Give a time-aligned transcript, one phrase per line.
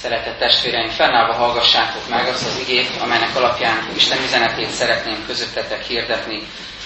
[0.00, 6.42] Szeretett testvéreim, fennállva hallgassátok meg azt az igét, amelynek alapján Isten üzenetét szeretném közöttetek hirdetni.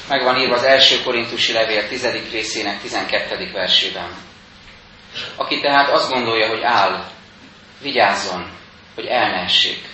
[0.08, 2.06] Meg van írva az első korintusi levél 10.
[2.30, 3.51] részének 12.
[3.53, 4.09] versében.
[5.37, 7.04] Aki tehát azt gondolja, hogy áll,
[7.80, 8.51] vigyázzon,
[8.94, 9.88] hogy elmehessék.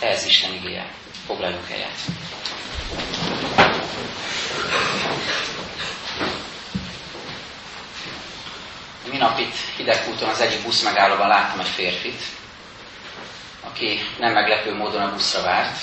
[0.00, 0.86] Ez Isten igéje.
[1.26, 1.98] Foglaljunk helyet.
[9.20, 12.22] Minap itt Hidegkúton az egyik busz megállóban láttam egy férfit,
[13.60, 15.76] aki nem meglepő módon a buszra várt,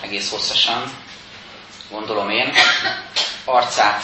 [0.00, 0.90] egész hosszasan,
[1.90, 2.52] gondolom én,
[3.44, 4.02] arcát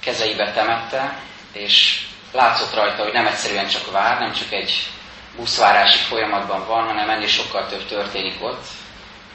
[0.00, 1.18] kezeibe temette,
[1.52, 4.90] és látszott rajta, hogy nem egyszerűen csak vár, nem csak egy
[5.36, 8.66] buszvárási folyamatban van, hanem ennél sokkal több történik ott,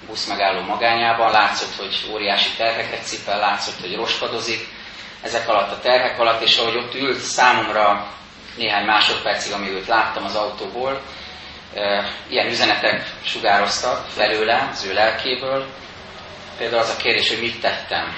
[0.08, 4.76] busz megálló magányában, látszott, hogy óriási terheket cipel, látszott, hogy roskadozik,
[5.28, 8.08] ezek alatt a terhek alatt, és ahogy ott ült számomra
[8.56, 11.02] néhány másodpercig, amíg őt láttam az autóból,
[12.28, 15.66] ilyen üzenetek sugároztak felőle, az ő lelkéből.
[16.58, 18.16] Például az a kérdés, hogy mit tettem,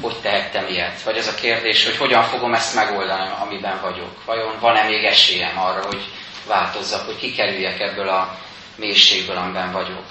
[0.00, 4.24] hogy tehettem ilyet, vagy az a kérdés, hogy hogyan fogom ezt megoldani, amiben vagyok.
[4.24, 6.04] Vajon van-e még esélyem arra, hogy
[6.46, 8.38] változzak, hogy kikerüljek ebből a
[8.76, 10.04] mélységből, amiben vagyok.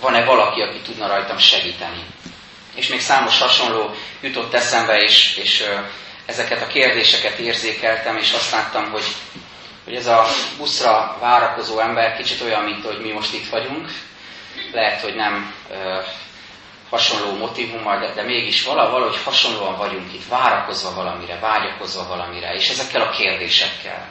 [0.00, 2.04] Van-e valaki, aki tudna rajtam segíteni?
[2.74, 5.64] És még számos hasonló jutott eszembe, és, és
[6.26, 9.04] ezeket a kérdéseket érzékeltem, és azt láttam, hogy,
[9.84, 10.26] hogy ez a
[10.58, 13.88] buszra várakozó ember kicsit olyan, mint hogy mi most itt vagyunk.
[14.72, 16.00] Lehet, hogy nem ö,
[16.90, 23.00] hasonló motivummal, de, de mégis valahogy hasonlóan vagyunk itt, várakozva valamire, vágyakozva valamire, és ezekkel
[23.00, 24.08] a kérdésekkel.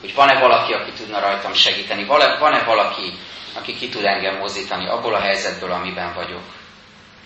[0.00, 2.04] Hogy van-e valaki, aki tudna rajtam segíteni,
[2.38, 3.18] van-e valaki,
[3.54, 6.42] aki ki tud engem mozdítani abból a helyzetből, amiben vagyok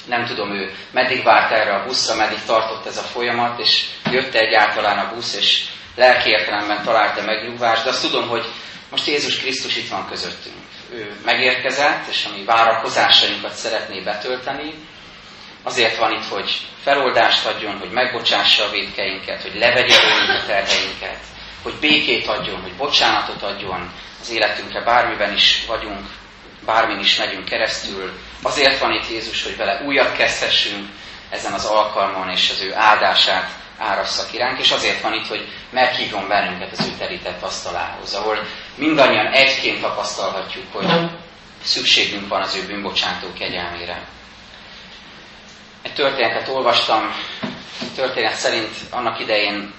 [0.07, 4.35] nem tudom ő meddig várt erre a buszra, meddig tartott ez a folyamat, és jött
[4.35, 5.65] egyáltalán a busz, és
[5.97, 8.45] lelki értelemben találta megnyugvást, de azt tudom, hogy
[8.91, 10.57] most Jézus Krisztus itt van közöttünk.
[10.93, 14.75] Ő megérkezett, és a mi várakozásainkat szeretné betölteni,
[15.63, 16.51] azért van itt, hogy
[16.83, 21.19] feloldást adjon, hogy megbocsássa a védkeinket, hogy levegye a terheinket,
[21.63, 26.07] hogy békét adjon, hogy bocsánatot adjon az életünkre, bármiben is vagyunk,
[26.67, 28.13] bármin is megyünk keresztül.
[28.43, 30.89] Azért van itt Jézus, hogy vele újat kezdhessünk
[31.31, 36.29] ezen az alkalmon, és az ő áldását árassza kiránk, és azért van itt, hogy meghívjon
[36.29, 41.11] bennünket az ő terített asztalához, ahol mindannyian egyként tapasztalhatjuk, hogy
[41.63, 44.03] szükségünk van az ő bűnbocsátó kegyelmére.
[45.83, 47.15] Egy történetet olvastam,
[47.95, 49.75] történet szerint annak idején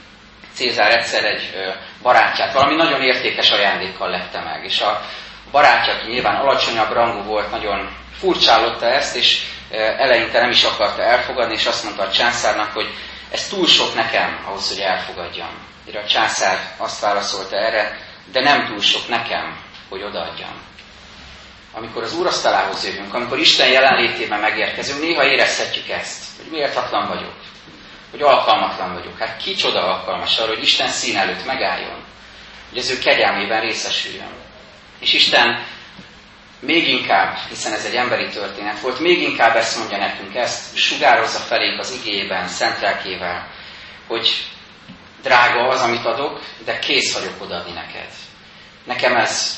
[0.53, 1.53] Cézár egyszer egy
[2.01, 5.01] barátját valami nagyon értékes ajándékkal lette meg, és a
[5.51, 11.01] barátja, aki nyilván alacsonyabb rangú volt, nagyon furcsálotta ezt, és e, eleinte nem is akarta
[11.01, 12.89] elfogadni, és azt mondta a császárnak, hogy
[13.31, 15.49] ez túl sok nekem ahhoz, hogy elfogadjam.
[15.85, 17.97] Mire a császár azt válaszolta erre,
[18.31, 19.57] de nem túl sok nekem,
[19.89, 20.61] hogy odaadjam.
[21.73, 27.33] Amikor az úrasztalához jövünk, amikor Isten jelenlétében megérkezünk, néha érezhetjük ezt, hogy méltatlan vagyok,
[28.11, 29.17] hogy alkalmatlan vagyok.
[29.19, 32.03] Hát kicsoda alkalmas arra, hogy Isten szín előtt megálljon,
[32.69, 34.45] hogy az ő kegyelmében részesüljön.
[34.99, 35.65] És Isten
[36.59, 41.39] még inkább, hiszen ez egy emberi történet volt, még inkább ezt mondja nekünk, ezt sugározza
[41.39, 43.47] felénk az igében, szent lelkével,
[44.07, 44.45] hogy
[45.21, 48.09] drága az, amit adok, de kész vagyok odaadni neked.
[48.83, 49.57] Nekem ez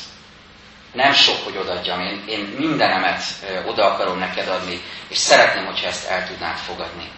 [0.94, 3.22] nem sok, hogy odaadjam, én, én mindenemet
[3.66, 7.12] oda akarom neked adni, és szeretném, hogyha ezt el tudnád fogadni.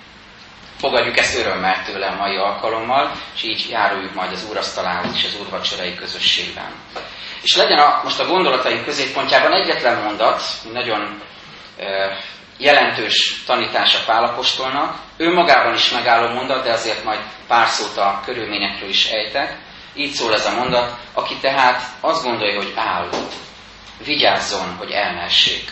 [0.78, 5.40] Fogadjuk ezt örömmel tőle a mai alkalommal, és így járuljuk majd az úrasztalához és az
[5.40, 6.72] úrvacsorai közösségben.
[7.42, 10.42] És legyen a, most a gondolataink középpontjában egyetlen mondat,
[10.74, 11.22] nagyon
[11.78, 12.18] e,
[12.58, 18.90] jelentős tanítása Pálapostolnak, ő magában is megálló mondat, de azért majd pár szót a körülményekről
[18.90, 19.58] is ejtek.
[19.96, 23.10] Így szól ez a mondat, aki tehát azt gondolja, hogy áll,
[24.06, 25.72] vigyázzon, hogy elmessék.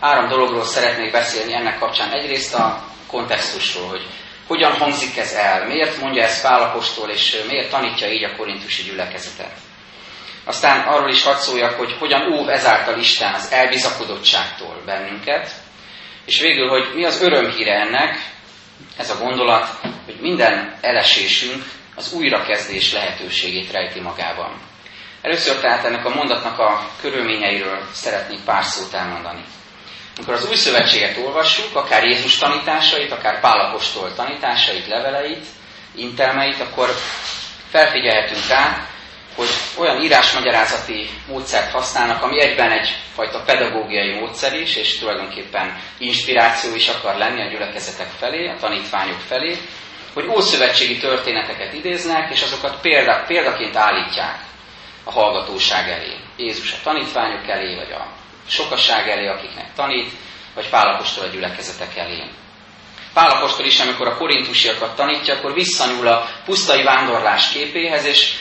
[0.00, 2.12] Három dologról szeretnék beszélni ennek kapcsán.
[2.12, 4.06] Egyrészt a kontextusról, hogy
[4.46, 9.52] hogyan hangzik ez el, miért mondja ezt Pálapostól, és miért tanítja így a korintusi gyülekezetet.
[10.44, 15.50] Aztán arról is hadd szóljak, hogy hogyan óv ezáltal Isten az elbizakodottságtól bennünket,
[16.24, 18.32] és végül, hogy mi az örömhíre ennek,
[18.96, 19.68] ez a gondolat,
[20.04, 21.64] hogy minden elesésünk
[21.94, 24.60] az újrakezdés lehetőségét rejti magában.
[25.22, 29.44] Először tehát ennek a mondatnak a körülményeiről szeretnék pár szót elmondani.
[30.16, 35.46] Amikor az új szövetséget olvassuk, akár Jézus tanításait, akár Pálapostól tanításait, leveleit,
[35.94, 36.88] intelmeit, akkor
[37.70, 38.86] felfigyelhetünk rá,
[39.36, 39.48] hogy
[39.78, 47.16] olyan írásmagyarázati módszert használnak, ami egyben egyfajta pedagógiai módszer is, és tulajdonképpen inspiráció is akar
[47.16, 49.56] lenni a gyülekezetek felé, a tanítványok felé,
[50.14, 54.38] hogy ószövetségi történeteket idéznek, és azokat példa, példaként állítják
[55.04, 56.16] a hallgatóság elé.
[56.36, 58.06] Jézus a tanítványok elé, vagy a
[58.48, 60.12] sokaság elé, akiknek tanít,
[60.54, 62.22] vagy Pálapostól a gyülekezetek elé.
[63.14, 68.32] Pálapostól is, amikor a korintusiakat tanítja, akkor visszanyúl a pusztai vándorlás képéhez, és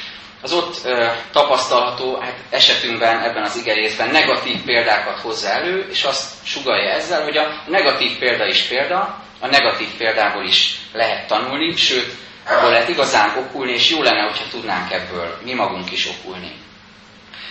[0.44, 6.32] az ott ö, tapasztalható hát esetünkben, ebben az igerészben negatív példákat hozza elő, és azt
[6.46, 12.14] sugalja ezzel, hogy a negatív példa is példa, a negatív példából is lehet tanulni, sőt,
[12.48, 16.52] abból lehet igazán okulni, és jó lenne, hogyha tudnánk ebből mi magunk is okulni.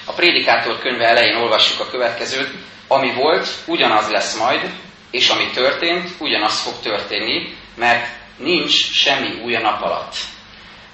[0.04, 2.50] A Prédikátor könyve elején olvassuk a következőt,
[2.88, 4.70] ami volt, ugyanaz lesz majd,
[5.10, 8.06] és ami történt, ugyanaz fog történni, mert
[8.36, 10.14] nincs semmi új a nap alatt.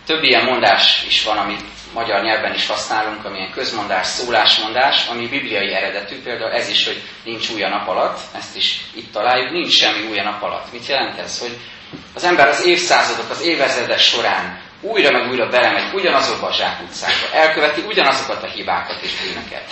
[0.08, 1.62] Több ilyen mondás is van, amit
[1.92, 7.50] magyar nyelven is használunk, amilyen közmondás, szólásmondás, ami bibliai eredetű, például ez is, hogy nincs
[7.50, 10.72] új a nap alatt, ezt is itt találjuk, nincs semmi új a nap alatt.
[10.72, 11.38] Mit jelent ez?
[11.40, 11.56] Hogy
[12.14, 17.80] az ember az évszázadok, az évezredek során újra meg újra belemegy ugyanazokba a zsákutcákba, elköveti
[17.86, 19.64] ugyanazokat a hibákat és bűnöket.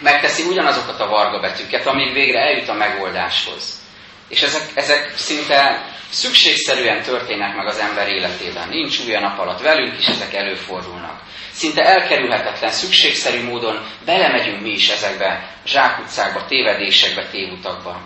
[0.00, 3.83] Megteszi ugyanazokat a varga betűket, amíg végre eljut a megoldáshoz.
[4.28, 8.68] És ezek, ezek szinte szükségszerűen történnek meg az ember életében.
[8.68, 9.60] Nincs új a nap alatt.
[9.60, 11.20] Velünk is ezek előfordulnak.
[11.52, 18.00] Szinte elkerülhetetlen, szükségszerű módon belemegyünk mi is ezekbe zsákutcákba, tévedésekbe, tévutakba.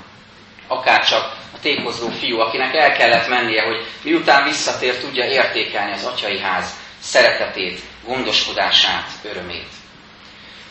[0.67, 6.05] Akár csak a tékozló fiú, akinek el kellett mennie, hogy miután visszatér, tudja értékelni az
[6.05, 9.69] atyai ház szeretetét, gondoskodását, örömét.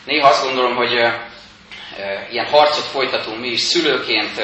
[0.04, 0.92] Néha azt gondolom, hogy
[2.30, 4.42] ilyen harcot folytatunk mi is szülőként,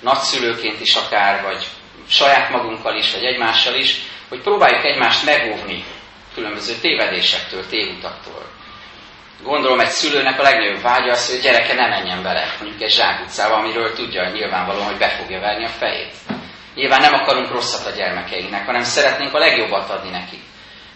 [0.00, 1.66] nagyszülőként is akár, vagy
[2.08, 3.96] saját magunkkal is, vagy egymással is,
[4.28, 5.84] hogy próbáljuk egymást megóvni
[6.34, 8.46] különböző tévedésektől, tévutaktól.
[9.42, 12.90] Gondolom egy szülőnek a legnagyobb vágya az, hogy a gyereke ne menjen bele, mondjuk egy
[12.90, 16.14] zsákutcába, amiről tudja nyilvánvalóan, hogy be fogja verni a fejét.
[16.74, 20.40] Nyilván nem akarunk rosszat a gyermekeinknek, hanem szeretnénk a legjobbat adni nekik.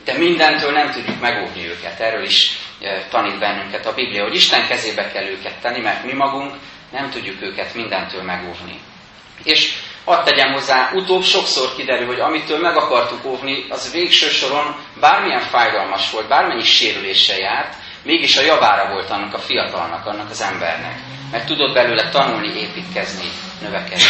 [0.04, 2.00] De mindentől nem tudjuk megóvni őket.
[2.00, 6.12] Erről is e, tanít bennünket a Biblia, hogy Isten kezébe kell őket tenni, mert mi
[6.12, 6.54] magunk
[6.92, 8.80] nem tudjuk őket mindentől megóvni.
[9.42, 14.76] És Hadd tegyem hozzá, utóbb sokszor kiderül, hogy amitől meg akartuk óvni, az végső soron
[15.00, 20.42] bármilyen fájdalmas volt, bármennyi sérüléssel járt, mégis a javára volt annak a fiatalnak, annak az
[20.42, 20.98] embernek.
[21.30, 23.28] Mert tudott belőle tanulni, építkezni,
[23.60, 24.04] növekedni.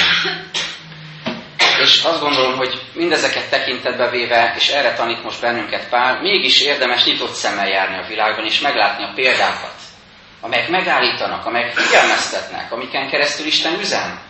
[1.82, 7.04] És azt gondolom, hogy mindezeket tekintetbe véve, és erre tanít most bennünket Pál, mégis érdemes
[7.04, 9.74] nyitott szemmel járni a világban, és meglátni a példákat,
[10.40, 14.20] amelyek megállítanak, amelyek figyelmeztetnek, amiken keresztül Isten üzen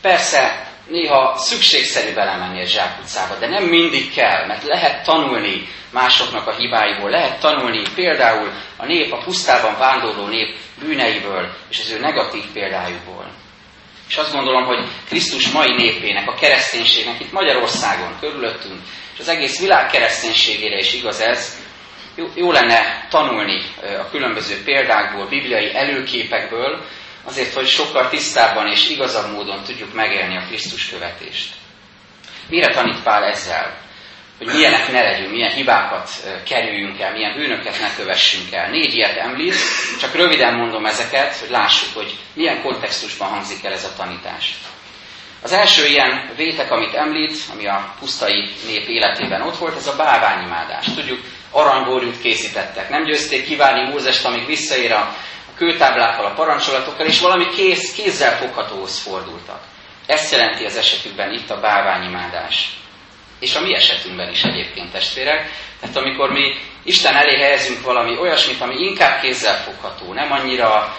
[0.00, 6.54] Persze néha szükségszerű belemenni a zsákutcába, de nem mindig kell, mert lehet tanulni másoknak a
[6.54, 12.44] hibáiból, lehet tanulni például a nép, a pusztában vándorló nép bűneiből és az ő negatív
[12.52, 13.30] példájukból.
[14.08, 18.80] És azt gondolom, hogy Krisztus mai népének, a kereszténységnek itt Magyarországon, körülöttünk,
[19.14, 21.56] és az egész világ kereszténységére is igaz ez,
[22.16, 23.62] jó, jó lenne tanulni
[23.98, 26.84] a különböző példákból, bibliai előképekből,
[27.24, 31.54] azért, hogy sokkal tisztábban és igazabb módon tudjuk megélni a Krisztus követést.
[32.48, 33.87] Mire tanít Pál ezzel?
[34.38, 36.10] Hogy milyenek ne legyünk, milyen hibákat
[36.44, 38.70] kerüljünk el, milyen bűnöket ne kövessünk el.
[38.70, 39.54] Négy ilyet említ,
[40.00, 44.54] csak röviden mondom ezeket, hogy lássuk, hogy milyen kontextusban hangzik el ez a tanítás.
[45.42, 49.96] Az első ilyen vétek, amit említ, ami a pusztai nép életében ott volt, ez a
[49.96, 50.84] bálványimádás.
[50.94, 51.20] Tudjuk,
[51.50, 52.88] aranyborjút készítettek.
[52.88, 55.14] Nem győzték kiválni Mózest, amíg visszaér a
[55.56, 59.60] kőtáblákkal, a parancsolatokkal, és valami kéz, kézzel foghatóhoz fordultak.
[60.06, 62.76] Ezt jelenti az esetükben itt a bálványimádás.
[63.38, 65.50] És a mi esetünkben is egyébként testvérek.
[65.80, 70.96] Tehát amikor mi Isten elé helyezünk valami olyasmit, ami inkább kézzel fogható, nem annyira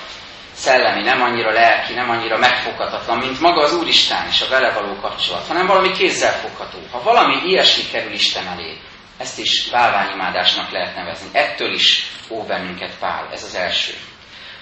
[0.54, 4.96] szellemi, nem annyira lelki, nem annyira megfoghatatlan, mint maga az Úristen és a vele való
[4.96, 6.78] kapcsolat, hanem valami kézzel fogható.
[6.92, 8.78] Ha valami ilyesmi kerül Isten elé,
[9.18, 11.28] ezt is válványimádásnak lehet nevezni.
[11.32, 13.94] Ettől is ó bennünket Pál, ez az első.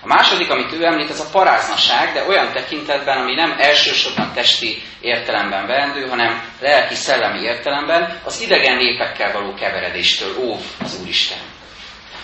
[0.02, 4.82] A második, amit ő említ, ez a paráznaság, de olyan tekintetben, ami nem elsősorban testi
[5.02, 11.38] értelemben vendő, hanem lelki-szellemi értelemben, az idegen népekkel való keveredéstől óv az Úristen.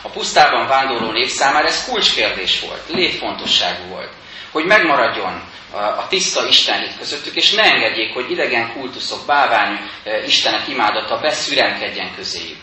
[0.01, 4.11] A pusztában vándorló nép számára ez kulcskérdés volt, létfontosságú volt,
[4.51, 10.67] hogy megmaradjon a tiszta Istenhit közöttük, és ne engedjék, hogy idegen kultuszok, bávány eh, Istenek
[10.67, 12.57] imádata beszürenkedjen közéjük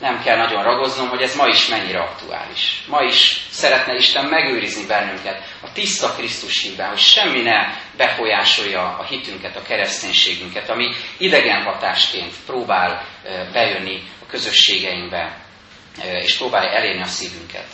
[0.00, 2.82] nem kell nagyon ragoznom, hogy ez ma is mennyire aktuális.
[2.86, 9.04] Ma is szeretne Isten megőrizni bennünket a tiszta Krisztus hívben, hogy semmi ne befolyásolja a
[9.04, 13.06] hitünket, a kereszténységünket, ami idegen hatásként próbál
[13.52, 15.36] bejönni a közösségeinkbe,
[16.02, 17.66] és próbálja elérni a szívünket.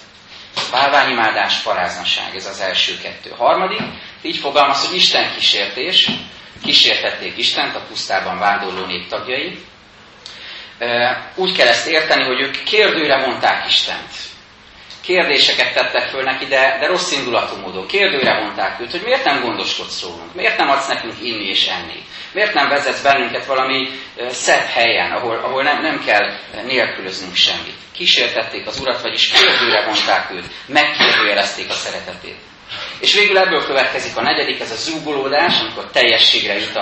[0.70, 3.30] Bálványimádás, paráznaság, ez az első kettő.
[3.30, 3.80] Harmadik,
[4.22, 6.10] így fogalmaz, hogy Isten kísértés,
[6.64, 9.58] kísértették Istent a pusztában vándorló nép tagjai,
[11.34, 14.10] úgy kell ezt érteni, hogy ők kérdőre mondták Istent.
[15.02, 17.86] Kérdéseket tettek föl neki, de, de rossz indulatú módon.
[17.86, 22.02] Kérdőre mondták őt, hogy miért nem gondoskodsz rólunk, miért nem adsz nekünk inni és enni,
[22.32, 23.88] miért nem vezetsz bennünket valami
[24.30, 27.76] szebb helyen, ahol, ahol nem, nem kell nélkülöznünk semmit.
[27.92, 32.36] Kísértették az urat, vagyis kérdőre mondták őt, megkérdőjelezték a szeretetét.
[33.00, 36.76] És végül ebből következik a negyedik, ez a zúgolódás, amikor teljességre jut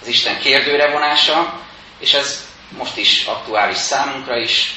[0.00, 1.60] az Isten kérdőre vonása,
[1.98, 4.74] és ez most is aktuális számunkra is,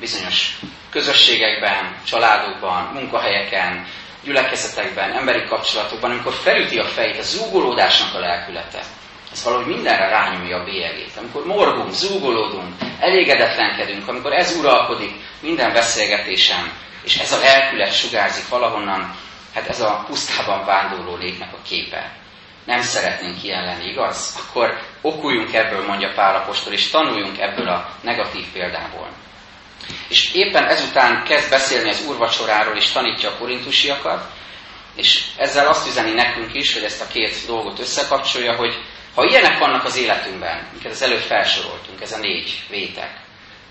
[0.00, 0.58] bizonyos
[0.90, 3.86] közösségekben, családokban, munkahelyeken,
[4.24, 8.82] gyülekezetekben, emberi kapcsolatokban, amikor felüti a fejét a zúgolódásnak a lelkülete.
[9.32, 11.16] Ez valahogy mindenre rányomja a bélyegét.
[11.16, 16.72] Amikor morgunk, zúgolódunk, elégedetlenkedünk, amikor ez uralkodik minden beszélgetésem,
[17.02, 19.16] és ez a lelkület sugárzik valahonnan,
[19.54, 22.10] hát ez a pusztában vándorló lépnek a képe
[22.64, 24.38] nem szeretnénk ilyen lenni, igaz?
[24.48, 29.08] Akkor okuljunk ebből, mondja Pál Apostol, és tanuljunk ebből a negatív példából.
[30.08, 34.24] És éppen ezután kezd beszélni az úrvacsoráról, és tanítja a korintusiakat,
[34.94, 38.74] és ezzel azt üzeni nekünk is, hogy ezt a két dolgot összekapcsolja, hogy
[39.14, 43.10] ha ilyenek vannak az életünkben, amiket az előbb felsoroltunk, ez a négy vétek,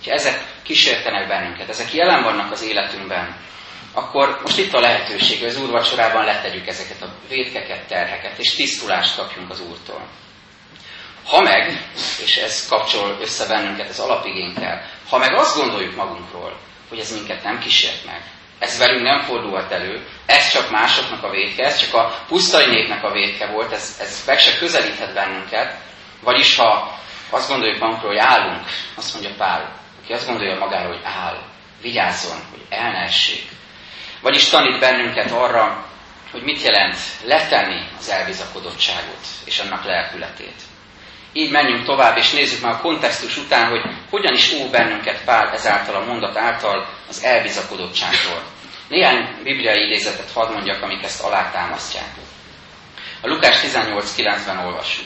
[0.06, 3.36] ha ezek kísértenek bennünket, ezek jelen vannak az életünkben,
[3.94, 9.16] akkor most itt a lehetőség, hogy az úrvacsorában letegyük ezeket a védkeket, terheket, és tisztulást
[9.16, 10.08] kapjunk az Úrtól.
[11.26, 11.90] Ha meg,
[12.24, 16.58] és ez kapcsol össze bennünket az alapigénykel, ha meg azt gondoljuk magunkról,
[16.90, 18.22] hogy ez minket nem kísért meg,
[18.60, 23.04] ez velünk nem fordulhat elő, ez csak másoknak a védke, ez csak a pusztai népnek
[23.04, 25.76] a védke volt, ez, ez meg se közelíthet bennünket,
[26.24, 26.98] vagyis ha
[27.30, 28.66] azt gondoljuk magunkról, hogy állunk,
[28.96, 31.38] azt mondja Pál, aki azt gondolja magáról, hogy áll,
[31.82, 33.50] vigyázzon, hogy el ne essék,
[34.22, 35.86] vagyis tanít bennünket arra,
[36.32, 40.62] hogy mit jelent letenni az elbizakodottságot és annak lelkületét.
[41.34, 45.52] Így menjünk tovább, és nézzük meg a kontextus után, hogy hogyan is ó bennünket Pál
[45.54, 48.44] ezáltal a mondat által az elbizakodottságtól.
[48.88, 52.08] Néhány bibliai idézetet hadd mondjak, amik ezt alátámasztják.
[53.22, 55.06] A Lukás 18.9-ben olvassuk.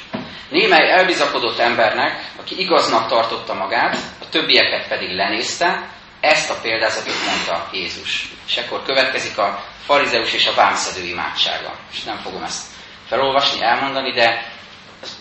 [0.49, 5.89] Némely elbizakodott embernek, aki igaznak tartotta magát, a többieket pedig lenézte,
[6.23, 8.29] ezt a példázatot mondta Jézus.
[8.47, 11.75] És akkor következik a farizeus és a vámszedő imádsága.
[11.91, 12.65] És nem fogom ezt
[13.07, 14.51] felolvasni, elmondani, de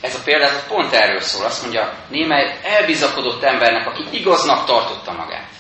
[0.01, 1.45] ez a példázat pont erről szól.
[1.45, 5.51] Azt mondja, némely elbizakodott embernek, aki igaznak tartotta magát,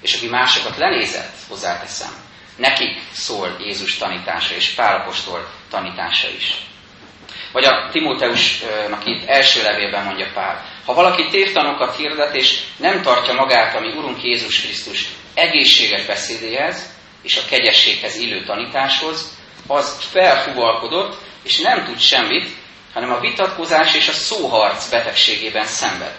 [0.00, 2.12] és aki másokat lenézett, hozzáteszem,
[2.56, 6.54] nekik szól Jézus tanítása és Pálapostól tanítása is.
[7.52, 13.34] Vagy a Timóteusnak itt első levélben mondja Pál, ha valaki tévtanokat hirdet, és nem tartja
[13.34, 16.92] magát, ami Urunk Jézus Krisztus egészséges beszédéhez,
[17.22, 22.48] és a kegyességhez illő tanításhoz, az felfuvalkodott, és nem tud semmit,
[22.94, 26.16] hanem a vitatkozás és a szóharc betegségében szenved.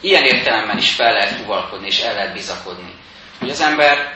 [0.00, 2.94] Ilyen értelemben is fel lehet fuvalkodni, és el lehet bizakodni.
[3.38, 4.14] Hogy az ember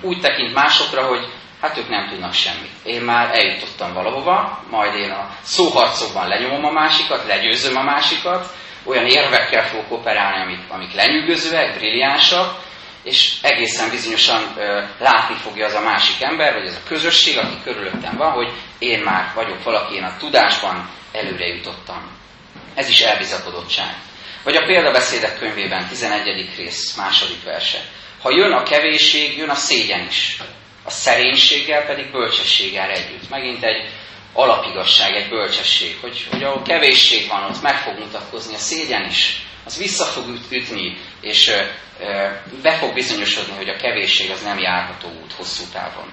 [0.00, 1.26] úgy tekint másokra, hogy
[1.60, 2.72] hát ők nem tudnak semmit.
[2.84, 9.06] Én már eljutottam valahova, majd én a szóharcokban lenyomom a másikat, legyőzöm a másikat, olyan
[9.06, 12.68] érvekkel fogok operálni, amik, amik lenyűgözőek, brilliánsak,
[13.02, 17.54] és egészen bizonyosan ö, látni fogja az a másik ember, vagy az a közösség, aki
[17.64, 22.18] körülöttem van, hogy én már vagyok valaki, én a tudásban előre jutottam.
[22.74, 23.94] Ez is elbizakodottság.
[24.44, 26.50] Vagy a példabeszédek könyvében 11.
[26.56, 27.78] rész, második verse.
[28.22, 30.36] Ha jön a kevésség, jön a szégyen is.
[30.84, 33.28] A szerénységgel pedig bölcsességgel együtt.
[33.30, 33.88] Megint egy
[34.32, 39.46] alapigasság, egy bölcsesség, hogy, hogy ahol kevésség van, ott meg fog mutatkozni a szégyen is,
[39.64, 41.52] az vissza fog ütni, és
[42.62, 46.12] be fog bizonyosodni, hogy a kevésség az nem járható út hosszú távon.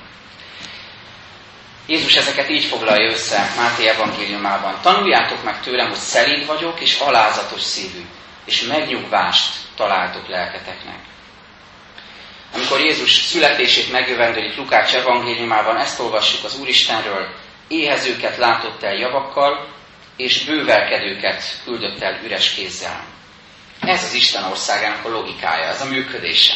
[1.88, 4.80] Jézus ezeket így foglalja össze Máté evangéliumában.
[4.82, 8.06] Tanuljátok meg tőlem, hogy szelíd vagyok, és alázatos szívű,
[8.46, 11.00] és megnyugvást találtok lelketeknek.
[12.54, 17.36] Amikor Jézus születését megjövendőlik Lukács evangéliumában, ezt olvassuk az Úristenről,
[17.68, 19.68] éhezőket látott el javakkal,
[20.18, 23.04] és bővelkedőket küldött el üres kézzel.
[23.82, 26.54] Ez az Isten országának a logikája, ez a működése.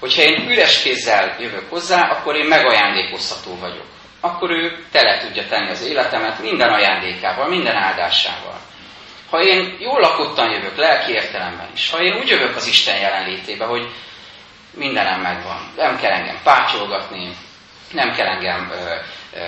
[0.00, 3.86] Hogyha én üres kézzel jövök hozzá, akkor én megajándékozható vagyok.
[4.20, 8.60] Akkor ő tele tudja tenni az életemet minden ajándékával, minden áldásával.
[9.30, 13.64] Ha én jól lakottan jövök, lelki értelemben is, ha én úgy jövök az Isten jelenlétébe,
[13.64, 13.90] hogy
[14.74, 17.36] mindenem megvan, nem kell engem pácsolgatni,
[17.92, 18.94] nem kell engem ö,
[19.38, 19.44] ö,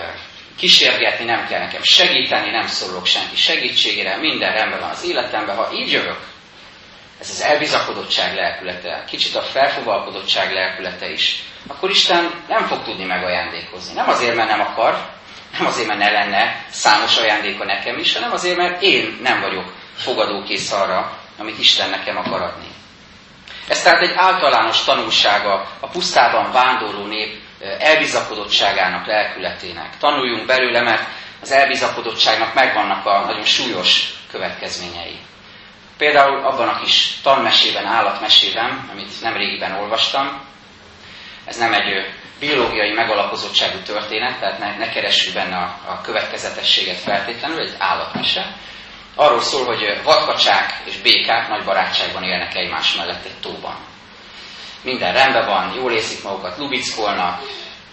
[0.56, 5.56] kísérgetni, nem kell nekem segíteni, nem szólok senki segítségére, minden rendben van az életemben.
[5.56, 6.18] Ha így jövök,
[7.20, 13.94] ez az elbizakodottság lelkülete, kicsit a felfogalkodottság lelkülete is, akkor Isten nem fog tudni megajándékozni.
[13.94, 15.08] Nem azért, mert nem akar,
[15.58, 19.72] nem azért, mert ne lenne számos ajándéka nekem is, hanem azért, mert én nem vagyok
[19.96, 22.68] fogadókész arra, amit Isten nekem akar adni.
[23.68, 27.38] Ez tehát egy általános tanulsága a pusztában vándorló nép
[27.78, 29.98] elbizakodottságának, lelkületének.
[29.98, 31.08] Tanuljunk belőle, mert
[31.40, 35.18] az elbizakodottságnak megvannak a nagyon súlyos következményei.
[35.98, 40.40] Például abban a kis tanmesében, állatmesében, amit nem régiben olvastam,
[41.44, 42.06] ez nem egy
[42.38, 48.56] biológiai megalapozottságú történet, tehát ne, ne keressük benne a, a következetességet feltétlenül, egy állatmese.
[49.14, 53.89] Arról szól, hogy vadkacsák és békák nagy barátságban élnek egymás mellett egy tóban.
[54.82, 57.42] Minden rendben van, jól érzik magukat, lubickolnak,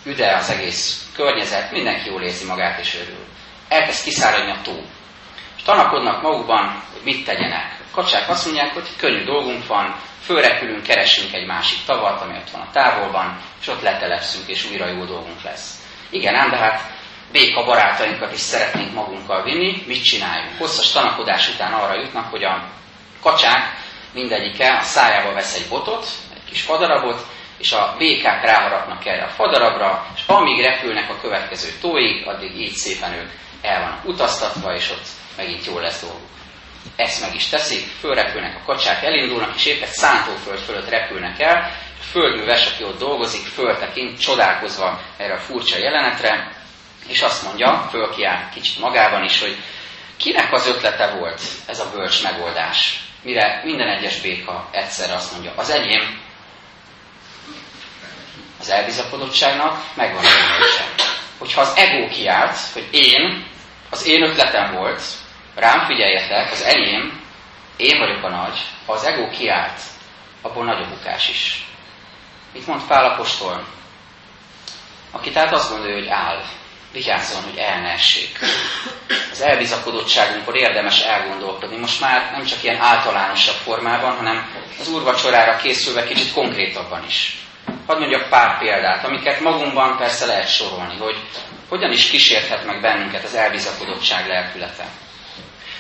[0.04, 3.26] üde az egész környezet, mindenki jól érzi magát és örül.
[3.68, 4.84] Elkezd kiszáradni a tó.
[5.58, 7.80] És tanakodnak magukban, hogy mit tegyenek.
[7.92, 12.50] A kacsák azt mondják, hogy könnyű dolgunk van, fölrepülünk, keresünk egy másik tavat, ami ott
[12.50, 15.82] van a távolban, és ott letelepszünk, és újra jó dolgunk lesz.
[16.10, 16.82] Igen, ám, de hát
[17.32, 20.58] béka barátainkat is szeretnénk magunkkal vinni, mit csináljunk?
[20.58, 22.64] Hosszas tanakodás után arra jutnak, hogy a
[23.22, 23.76] kacsák
[24.14, 26.08] mindegyike a szájába vesz egy botot,
[26.50, 27.26] kis fadarabot,
[27.58, 32.74] és a békák ráharapnak erre a fadarabra, és amíg repülnek a következő tóig, addig így
[32.74, 33.30] szépen ők
[33.62, 35.06] el vannak utaztatva, és ott
[35.38, 36.30] megint jól lesz dolguk.
[36.96, 41.72] Ezt meg is teszik, fölrepülnek a kacsák, elindulnak, és épp egy szántóföld fölött repülnek el,
[42.00, 46.56] a földműves, aki ott dolgozik, föltekint, csodálkozva erre a furcsa jelenetre,
[47.08, 49.58] és azt mondja, fölkiáll kicsit magában is, hogy
[50.18, 53.00] kinek az ötlete volt ez a bölcs megoldás?
[53.22, 56.22] Mire minden egyes béka egyszerre azt mondja, az enyém,
[58.68, 60.86] az elbizakodottságnak megvan a gyümölcse.
[61.38, 63.46] Hogyha az ego kiállt, hogy én,
[63.90, 65.02] az én ötletem volt,
[65.56, 67.22] rám figyeljetek, az enyém,
[67.78, 69.80] én vagyok a nagy, ha az ego kiállt,
[70.42, 71.66] abból nagy a bukás is.
[72.54, 73.66] Mit mond Pál apostol?
[75.12, 76.44] Aki tehát azt gondolja, hogy áll,
[76.92, 78.40] vigyázzon, hogy el ne essék.
[79.32, 81.78] Az elbizakodottságunkkor érdemes elgondolkodni.
[81.78, 87.47] Most már nem csak ilyen általánosabb formában, hanem az úrvacsorára készülve kicsit konkrétabban is.
[87.88, 91.16] Hadd mondjak pár példát, amiket magunkban persze lehet sorolni, hogy
[91.70, 94.86] hogyan is kísérthet meg bennünket az elbizakodottság lelkülete.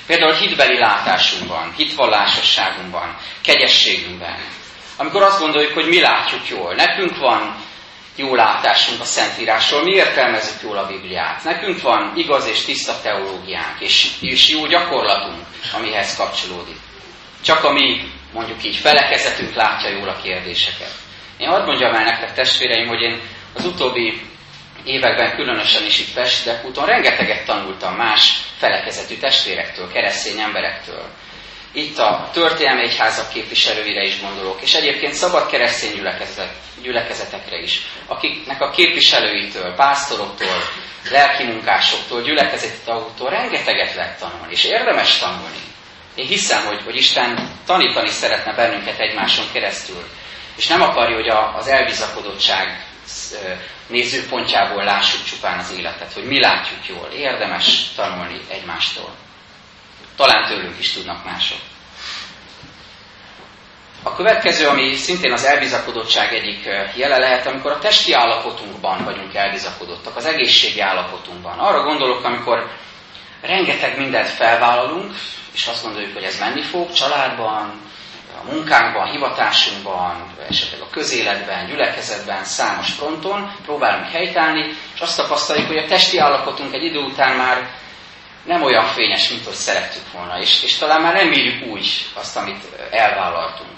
[0.05, 4.35] Például hitbeli látásunkban, hitvallásosságunkban, kegyességünkben.
[4.97, 7.55] Amikor azt gondoljuk, hogy mi látjuk jól, nekünk van
[8.15, 11.43] jó látásunk a Szentírásról, mi értelmezzük jól a Bibliát.
[11.43, 16.77] Nekünk van igaz és tiszta teológiánk, és, és jó gyakorlatunk, amihez kapcsolódik.
[17.41, 20.91] Csak a mi, mondjuk így, felekezetünk látja jól a kérdéseket.
[21.37, 23.19] Én hadd mondjam el nektek, testvéreim, hogy én
[23.53, 24.21] az utóbbi
[24.83, 31.05] években, különösen is itt Pest, úton rengeteget tanultam más felekezetű testvérektől, keresztény emberektől.
[31.71, 38.61] Itt a történelmi egyházak képviselőire is gondolok, és egyébként szabad keresztény gyülekezet, gyülekezetekre is, akiknek
[38.61, 40.63] a képviselőitől, pásztoroktól,
[41.11, 45.61] lelkimunkásoktól, gyülekezeti tagoktól rengeteget lehet tanulni, és érdemes tanulni.
[46.15, 50.03] Én hiszem, hogy, hogy Isten tanítani szeretne bennünket egymáson keresztül,
[50.57, 51.27] és nem akarja, hogy
[51.59, 52.85] az elbizakodottság
[53.87, 57.07] nézőpontjából lássuk csupán az életet, hogy mi látjuk jól.
[57.11, 59.15] Érdemes tanulni egymástól.
[60.15, 61.59] Talán tőlünk is tudnak mások.
[64.03, 66.63] A következő, ami szintén az elbizakodottság egyik
[66.95, 71.59] jele lehet, amikor a testi állapotunkban vagyunk elbizakodottak, az egészségi állapotunkban.
[71.59, 72.69] Arra gondolok, amikor
[73.41, 75.13] rengeteg mindent felvállalunk,
[75.53, 77.81] és azt gondoljuk, hogy ez menni fog családban,
[78.51, 85.87] munkánkban, hivatásunkban, esetleg a közéletben, gyülekezetben, számos fronton próbálunk helytállni, és azt tapasztaljuk, hogy a
[85.87, 87.69] testi állapotunk egy idő után már
[88.45, 92.37] nem olyan fényes, mint hogy szerettük volna, és, és talán már nem írjuk úgy azt,
[92.37, 93.69] amit elvállaltunk.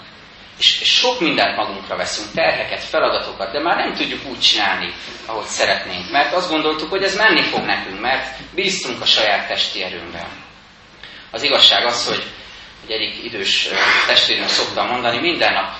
[0.58, 4.92] És, és sok mindent magunkra veszünk, terheket, feladatokat, de már nem tudjuk úgy csinálni,
[5.26, 9.82] ahogy szeretnénk, mert azt gondoltuk, hogy ez menni fog nekünk, mert bíztunk a saját testi
[9.82, 10.28] erőnkben.
[11.30, 12.24] Az igazság az, hogy
[12.86, 13.68] egy egyik idős
[14.06, 15.72] testvérünk szokta mondani, minden nap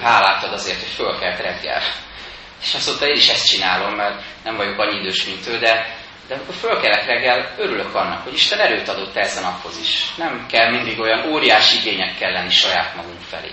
[0.00, 1.82] hálát ad azért, hogy fölkelt reggel.
[2.62, 5.96] És azt mondta, én is ezt csinálom, mert nem vagyok annyi idős, mint ő, de,
[6.28, 10.14] de amikor fölkelek reggel, örülök annak, hogy Isten erőt adott ezen naphoz is.
[10.16, 13.52] Nem kell mindig olyan óriási igényekkel lenni saját magunk felé.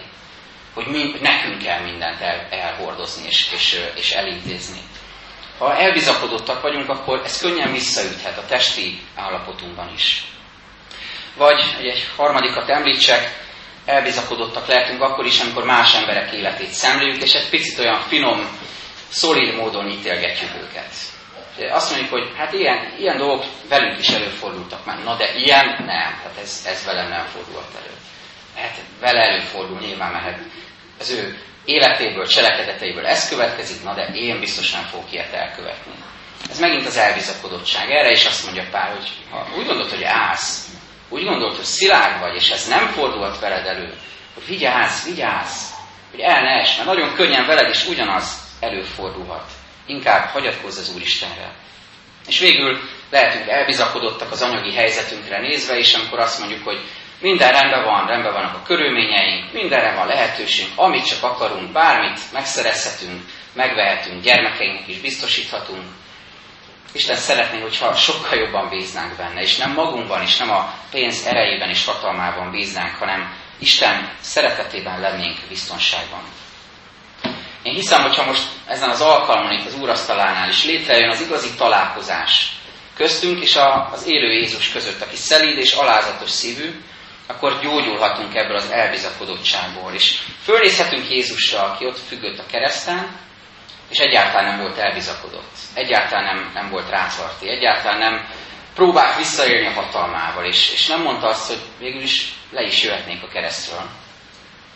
[0.74, 4.80] Hogy, mi, nekünk kell mindent el, elhordozni és, és, és elintézni.
[5.58, 10.24] Ha elbizakodottak vagyunk, akkor ez könnyen visszaüthet a testi állapotunkban is.
[11.38, 13.42] Vagy egy harmadikat említsek,
[13.86, 18.48] elbizakodottak lehetünk akkor is, amikor más emberek életét szemléljük, és egy picit olyan finom,
[19.10, 20.92] szolid módon ítélgetjük őket.
[21.72, 25.04] Azt mondjuk, hogy hát ilyen, ilyen dolgok velünk is előfordultak már.
[25.04, 27.94] Na de ilyen nem, hát ez, ez velem nem fordult elő.
[28.56, 30.40] Hát vele előfordul, nyilván mehet.
[31.00, 35.92] Az ő életéből, cselekedeteiből ez következik, na de én biztos nem fogok ilyet elkövetni.
[36.50, 37.92] Ez megint az elbizakodottság.
[37.92, 40.68] Erre is azt mondja Pál, hogy ha úgy gondolod, hogy állsz,
[41.14, 43.94] úgy gondolt, hogy szilárd vagy, és ez nem fordult veled elő,
[44.34, 45.72] hogy vigyázz, vigyázz,
[46.12, 49.52] hogy el ne es, mert nagyon könnyen veled is ugyanaz előfordulhat.
[49.86, 51.52] Inkább hagyatkozz az Úristenre.
[52.28, 56.80] És végül lehetünk elbizakodottak az anyagi helyzetünkre nézve, és amikor azt mondjuk, hogy
[57.22, 63.22] minden rendben van, rendben vannak a körülményeink, mindenre van lehetőség, amit csak akarunk, bármit megszerezhetünk,
[63.54, 65.84] megvehetünk, gyermekeinknek is biztosíthatunk.
[66.94, 71.70] Isten szeretné, hogyha sokkal jobban bíznánk benne, és nem magunkban, és nem a pénz erejében
[71.70, 76.22] és hatalmában bíznánk, hanem Isten szeretetében lennénk biztonságban.
[77.64, 82.52] Én hiszem, hogyha most ezen az alkalmon itt az úrasztalánál is létrejön az igazi találkozás
[82.96, 83.56] köztünk és
[83.92, 86.82] az élő Jézus között, aki szelíd és alázatos szívű,
[87.28, 89.94] akkor gyógyulhatunk ebből az elbizakodottságból.
[89.94, 93.20] És fölnézhetünk Jézusra, aki ott függött a kereszten,
[93.94, 95.52] és egyáltalán nem volt elbizakodott.
[95.74, 97.50] Egyáltalán nem, nem volt rácarti.
[97.50, 98.30] Egyáltalán nem
[98.76, 100.46] próbált visszaélni a hatalmával.
[100.46, 103.82] És, és nem mondta azt, hogy végül is le is jöhetnék a keresztről.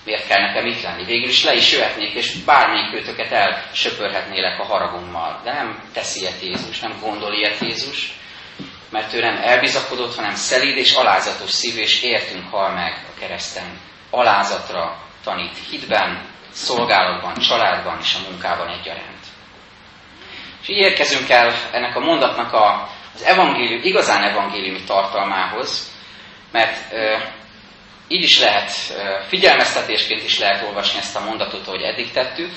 [0.04, 1.04] Miért kell nekem itt lenni?
[1.04, 5.42] Végül is le is jöhetnék, és bármelyik őtöket elsöpörhetnélek a haragommal.
[5.44, 8.12] De nem teszi ilyet Jézus, nem gondol ilyet Jézus,
[8.90, 13.80] mert ő nem elbizakodott, hanem szelíd és alázatos szív, és értünk hal meg a kereszten.
[14.10, 19.26] Alázatra tanít hitben, szolgálatban, családban és a munkában egyaránt.
[20.62, 25.92] És így érkezünk el ennek a mondatnak a, az evangélium, igazán evangéliumi tartalmához,
[26.52, 27.34] mert e,
[28.08, 32.52] így is lehet, e, figyelmeztetésként is lehet olvasni ezt a mondatot, ahogy eddig tettük,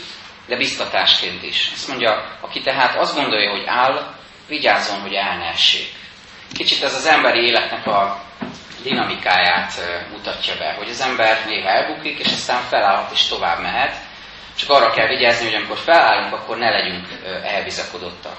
[0.46, 1.70] de biztatásként is.
[1.72, 4.14] Azt mondja, aki tehát azt gondolja, hogy áll,
[4.48, 5.88] vigyázzon, hogy el ne essék.
[6.52, 8.22] Kicsit ez az emberi életnek a
[8.82, 13.94] dinamikáját mutatja be, hogy az ember néha elbukik, és aztán felállhat és tovább mehet.
[14.58, 17.06] Csak arra kell vigyázni, hogy amikor felállunk, akkor ne legyünk
[17.44, 18.36] elbizakodottak.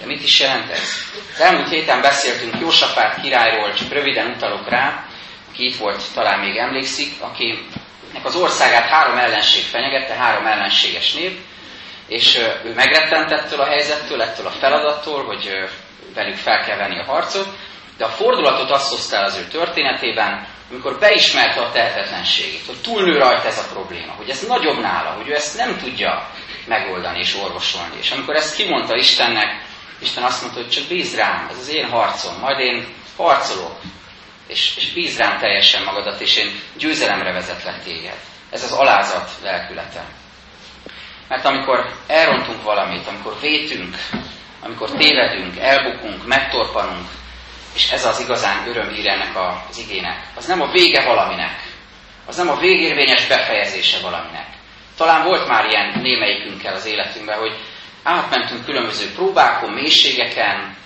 [0.00, 0.88] De mit is jelent ez?
[1.34, 5.04] Az elmúlt héten beszéltünk Jósapát királyról, csak röviden utalok rá,
[5.50, 11.38] aki itt volt, talán még emlékszik, akinek az országát három ellenség fenyegette, három ellenséges nép,
[12.06, 15.68] és ő megrettent ettől a helyzettől, ettől a feladattól, hogy
[16.14, 17.48] velük fel kell venni a harcot,
[17.98, 23.18] de a fordulatot azt hozta el az ő történetében, amikor beismerte a tehetetlenségét, hogy túlnő
[23.18, 26.30] rajta ez a probléma, hogy ez nagyobb nála, hogy ő ezt nem tudja
[26.66, 27.96] megoldani és orvosolni.
[28.00, 29.66] És amikor ezt kimondta Istennek,
[30.00, 33.80] Isten azt mondta, hogy csak bíz rám, ez az én harcom, majd én harcolok,
[34.46, 38.16] és, és bíz rám teljesen magadat, és én győzelemre vezetlek téged.
[38.50, 40.04] Ez az alázat lelkülete.
[41.28, 43.96] Mert amikor elrontunk valamit, amikor vétünk,
[44.62, 47.08] amikor tévedünk, elbukunk, megtorpanunk,
[47.74, 49.36] és ez az igazán örömhír ennek
[49.68, 50.30] az igének.
[50.34, 51.62] Az nem a vége valaminek,
[52.26, 54.46] az nem a végérvényes befejezése valaminek.
[54.96, 57.56] Talán volt már ilyen némelyikünkkel az életünkben, hogy
[58.02, 60.76] átmentünk különböző próbákon, mélységeken,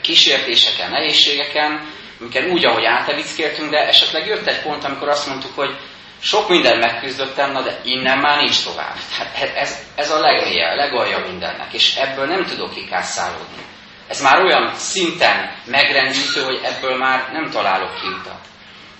[0.00, 5.76] kísértéseken, nehézségeken, amiket úgy, ahogy átevickéltünk, de esetleg jött egy pont, amikor azt mondtuk, hogy
[6.20, 8.94] sok mindent megküzdöttem, na de innen már nincs tovább.
[9.16, 13.62] Tehát ez, ez a legmélye, legalja mindennek, és ebből nem tudok kikászálódni.
[14.08, 18.40] Ez már olyan szinten megrendítő, hogy ebből már nem találok kiutat.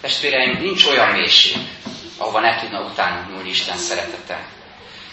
[0.00, 1.56] Testvéreim, nincs olyan mélység,
[2.18, 4.38] ahova ne tudna utánunk nyúlni Isten szeretete.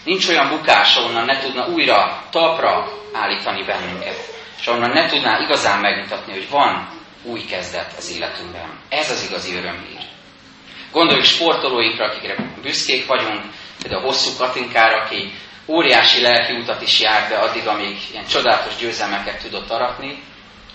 [0.04, 4.18] Nincs olyan bukás, ahonnan ne tudna újra talpra állítani bennünket,
[4.60, 6.88] és ahonnan ne tudná igazán megmutatni, hogy van
[7.22, 8.80] új kezdet az életünkben.
[8.88, 10.00] Ez az igazi örömhír.
[10.92, 13.42] Gondoljuk sportolóinkra, akikre büszkék vagyunk,
[13.82, 15.32] például a hosszú Katinkára, aki
[15.66, 20.22] óriási lelki utat is járt be addig, amíg ilyen csodálatos győzelmeket tudott aratni.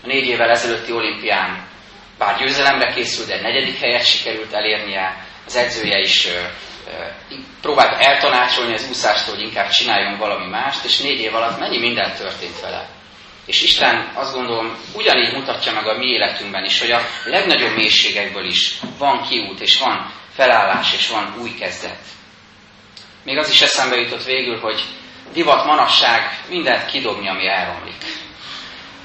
[0.03, 1.67] A négy évvel ezelőtti olimpián
[2.17, 6.27] bár győzelemre készült, de egy negyedik helyet sikerült elérnie, az edzője is
[7.61, 12.15] próbált eltanácsolni az úszástól, hogy inkább csináljon valami mást, és négy év alatt mennyi minden
[12.15, 12.87] történt vele.
[13.45, 18.45] És Isten azt gondolom ugyanígy mutatja meg a mi életünkben is, hogy a legnagyobb mélységekből
[18.45, 21.99] is van kiút, és van felállás, és van új kezdet.
[23.23, 24.83] Még az is eszembe jutott végül, hogy
[25.33, 27.95] divat manasság mindent kidobni, ami elromlik.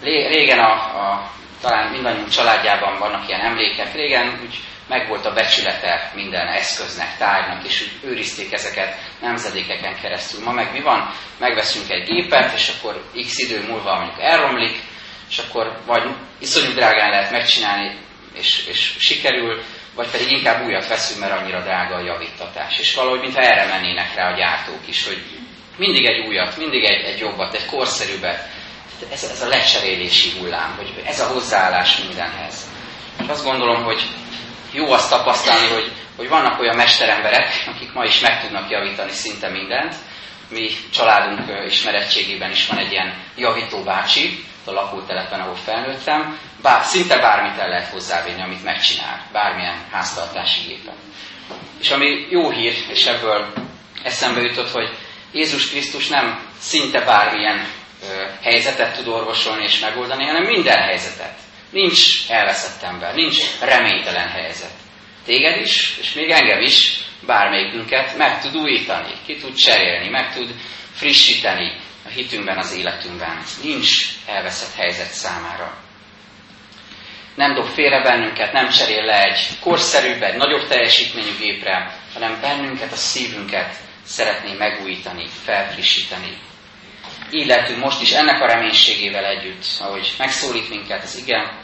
[0.03, 6.47] Régen a, a talán mindannyiunk családjában vannak ilyen emlékek, régen úgy megvolt a becsülete minden
[6.47, 10.45] eszköznek, tárgynak, és úgy őrizték ezeket nemzedékeken keresztül.
[10.45, 11.11] Ma meg mi van?
[11.39, 14.83] Megveszünk egy gépet, és akkor x idő múlva mondjuk elromlik,
[15.29, 16.03] és akkor vagy
[16.39, 17.99] iszonyú drágán lehet megcsinálni,
[18.35, 19.63] és, és sikerül,
[19.95, 22.79] vagy pedig inkább újat veszünk, mert annyira drága a javítatás.
[22.79, 25.23] És valahogy, mintha erre mennének rá a gyártók is, hogy
[25.77, 28.49] mindig egy újat, mindig egy, egy jobbat, egy korszerűbbet.
[29.13, 32.55] Ez, ez a lecserélési hullám, hogy ez a hozzáállás mindenhez.
[33.23, 34.03] És azt gondolom, hogy
[34.73, 39.49] jó azt tapasztalni, hogy, hogy vannak olyan mesteremberek, akik ma is meg tudnak javítani szinte
[39.49, 39.95] mindent.
[40.49, 47.19] Mi családunk ismerettségében is van egy ilyen javító bácsi, a lakótelepen, ahol felnőttem, bár, szinte
[47.19, 50.95] bármit el lehet hozzávinni, amit megcsinál, bármilyen háztartási gépen.
[51.81, 53.53] És ami jó hír, és ebből
[54.03, 54.97] eszembe jutott, hogy
[55.33, 57.67] Jézus Krisztus nem szinte bármilyen
[58.03, 61.39] ö, helyzetet tud orvosolni és megoldani, hanem minden helyzetet.
[61.71, 64.73] Nincs elveszett ember, nincs reménytelen helyzet.
[65.25, 70.55] Téged is, és még engem is, bármelyikünket meg tud újítani, ki tud cserélni, meg tud
[70.93, 73.43] frissíteni a hitünkben, az életünkben.
[73.63, 73.89] Nincs
[74.27, 75.77] elveszett helyzet számára.
[77.35, 82.93] Nem dob félre bennünket, nem cserél le egy korszerűbb, egy nagyobb teljesítményű gépre, hanem bennünket,
[82.93, 86.39] a szívünket szeretné megújítani, felfrissíteni.
[87.31, 91.63] Így lehetünk most is ennek a reménységével együtt, ahogy megszólít minket az igen,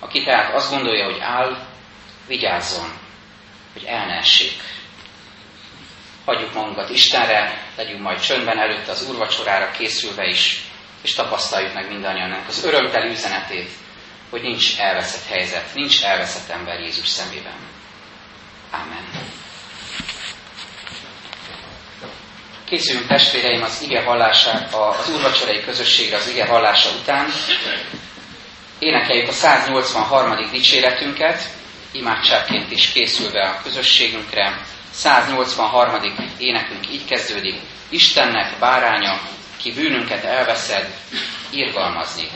[0.00, 1.66] aki tehát azt gondolja, hogy áll,
[2.26, 2.92] vigyázzon,
[3.72, 4.52] hogy el ne essék.
[6.24, 10.62] Hagyjuk magunkat Istenre, legyünk majd csöndben előtte az úrvacsorára készülve is,
[11.02, 13.70] és tapasztaljuk meg mindannyian az örömteli üzenetét,
[14.30, 17.56] hogy nincs elveszett helyzet, nincs elveszett ember Jézus szemében.
[18.70, 19.30] Amen.
[22.64, 27.28] Készüljünk testvéreim az ige hallását, az úrvacsorai közösségre az ige hallása után.
[28.78, 30.50] Énekeljük a 183.
[30.50, 31.48] dicséretünket,
[31.92, 34.60] imádságként is készülve a közösségünkre.
[34.92, 36.14] 183.
[36.38, 37.60] énekünk így kezdődik.
[37.88, 39.20] Istennek báránya,
[39.56, 40.94] ki bűnünket elveszed,
[41.50, 42.28] irgalmazni